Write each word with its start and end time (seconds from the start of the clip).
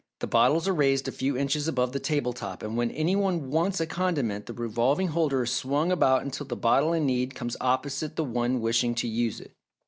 The 0.17 0.25
bottles 0.25 0.67
are 0.67 0.73
raised 0.73 1.07
a 1.07 1.11
few 1.11 1.37
inches 1.37 1.67
above 1.67 1.91
the 1.91 1.99
table 1.99 2.33
top 2.33 2.63
and 2.63 2.75
when 2.75 2.89
any 2.89 3.15
one 3.15 3.51
wants 3.51 3.79
a 3.79 3.85
condiment 3.85 4.47
the 4.47 4.53
revolving 4.53 5.09
holder 5.09 5.43
is 5.43 5.51
swung 5.51 5.91
about 5.91 6.23
until 6.23 6.47
the 6.47 6.55
bottle 6.55 6.91
in 6.91 7.05
need 7.05 7.35
comes 7.35 7.55
opposite 7.61 8.15
the 8.15 8.23
one 8.23 8.61
wishing 8.61 8.95
to 8.95 9.07
use 9.07 9.39
it." 9.39 9.51